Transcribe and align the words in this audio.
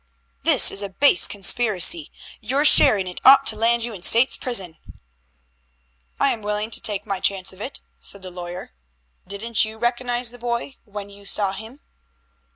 "This 0.41 0.71
is 0.71 0.81
a 0.81 0.89
base 0.89 1.27
conspiracy. 1.27 2.11
Your 2.39 2.65
share 2.65 2.97
in 2.97 3.05
it 3.05 3.21
ought 3.23 3.45
to 3.45 3.55
land 3.55 3.83
you 3.83 3.93
in 3.93 4.01
State's 4.01 4.35
prison." 4.35 4.79
"I 6.19 6.33
am 6.33 6.41
willing 6.41 6.71
to 6.71 6.81
take 6.81 7.05
my 7.05 7.19
chance 7.19 7.53
of 7.53 7.61
it," 7.61 7.81
said 7.99 8.23
the 8.23 8.31
lawyer. 8.31 8.71
"Didn't 9.27 9.63
you 9.63 9.77
recognize 9.77 10.31
the 10.31 10.39
boy 10.39 10.77
when 10.85 11.11
you 11.11 11.27
saw 11.27 11.51
him?" 11.51 11.81